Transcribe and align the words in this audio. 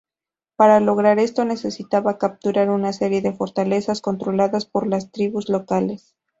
Para 0.55 0.79
lograr 0.79 1.19
esto, 1.19 1.45
necesitaba 1.45 2.17
capturar 2.17 2.71
una 2.71 2.91
serie 2.91 3.21
de 3.21 3.33
fortalezas 3.33 4.01
controladas 4.01 4.65
por 4.65 4.87
las 4.87 5.11
tribus 5.11 5.47
locales. 5.47 6.15